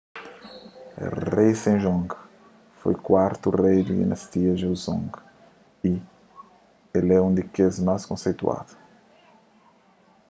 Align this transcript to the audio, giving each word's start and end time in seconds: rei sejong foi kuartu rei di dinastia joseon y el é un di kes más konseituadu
rei 1.31 1.53
sejong 1.63 2.05
foi 2.79 2.95
kuartu 3.05 3.47
rei 3.63 3.79
di 3.83 3.93
dinastia 4.01 4.53
joseon 4.61 5.03
y 5.91 5.93
el 6.97 7.07
é 7.17 7.19
un 7.27 7.33
di 7.37 7.43
kes 7.55 7.75
más 7.87 8.01
konseituadu 8.09 8.71